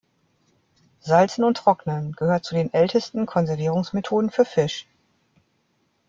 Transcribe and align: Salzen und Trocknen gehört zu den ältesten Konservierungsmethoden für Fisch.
Salzen 1.01 1.43
und 1.43 1.57
Trocknen 1.57 2.13
gehört 2.13 2.43
zu 2.43 2.55
den 2.55 2.73
ältesten 2.73 3.27
Konservierungsmethoden 3.27 4.31
für 4.31 4.45
Fisch. 4.45 4.87